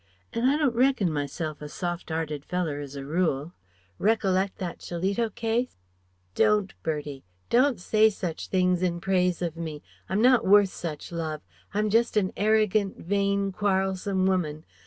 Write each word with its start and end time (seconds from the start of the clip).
An' 0.33 0.45
I 0.49 0.57
don't 0.57 0.73
reckon 0.75 1.13
myself 1.13 1.61
a 1.61 1.69
soft 1.69 2.09
'earted 2.09 2.43
feller 2.43 2.79
as 2.79 2.95
a 2.95 3.05
rule.... 3.05 3.53
Reklect 3.99 4.55
that 4.57 4.79
Shillito 4.81 5.29
Case?" 5.29 5.77
"Don't, 6.33 6.73
Bertie! 6.81 7.23
Don't 7.51 7.79
say 7.79 8.09
such 8.09 8.47
things 8.47 8.81
in 8.81 8.99
praise 8.99 9.43
of 9.43 9.55
me. 9.55 9.83
I'm 10.09 10.19
not 10.23 10.43
worth 10.43 10.69
such 10.71 11.11
love. 11.11 11.41
I'm 11.71 11.91
just 11.91 12.17
an 12.17 12.33
arrogant, 12.35 12.97
vain, 12.97 13.51
quarrelsome 13.51 14.25
woman.... 14.25 14.65